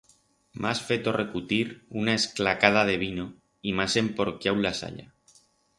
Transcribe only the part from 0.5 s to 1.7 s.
M'has feto recutir